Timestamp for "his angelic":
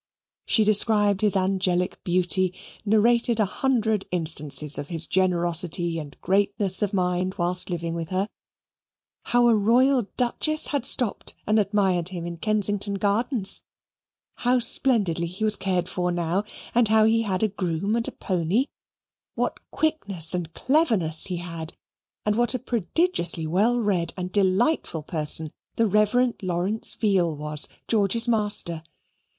1.21-2.03